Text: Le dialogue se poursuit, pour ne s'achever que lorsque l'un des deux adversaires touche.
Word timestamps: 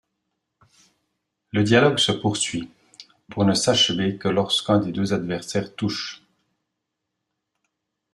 Le 1.51 1.61
dialogue 1.63 1.99
se 1.99 2.11
poursuit, 2.11 2.71
pour 3.29 3.45
ne 3.45 3.53
s'achever 3.53 4.17
que 4.17 4.29
lorsque 4.29 4.67
l'un 4.67 4.79
des 4.79 4.91
deux 4.91 5.13
adversaires 5.13 5.75
touche. 5.75 6.23